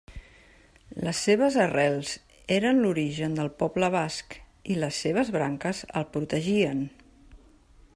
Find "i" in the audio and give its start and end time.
4.73-4.79